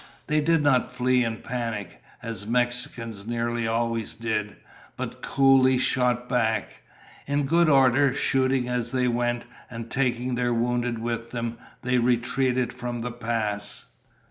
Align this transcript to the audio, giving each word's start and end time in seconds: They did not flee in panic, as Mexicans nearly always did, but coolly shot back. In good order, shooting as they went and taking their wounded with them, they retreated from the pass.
They 0.25 0.41
did 0.41 0.63
not 0.63 0.91
flee 0.91 1.23
in 1.23 1.43
panic, 1.43 2.01
as 2.23 2.47
Mexicans 2.47 3.27
nearly 3.27 3.67
always 3.67 4.15
did, 4.15 4.57
but 4.97 5.21
coolly 5.21 5.77
shot 5.77 6.27
back. 6.27 6.81
In 7.27 7.43
good 7.45 7.69
order, 7.69 8.11
shooting 8.15 8.67
as 8.67 8.93
they 8.93 9.07
went 9.07 9.45
and 9.69 9.91
taking 9.91 10.33
their 10.33 10.55
wounded 10.55 10.97
with 10.97 11.29
them, 11.29 11.59
they 11.83 11.99
retreated 11.99 12.73
from 12.73 13.01
the 13.01 13.11
pass. 13.11 13.91